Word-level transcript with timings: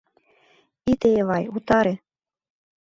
Ите, 0.91 1.09
Эвай, 1.21 1.43
утаре! 1.57 1.93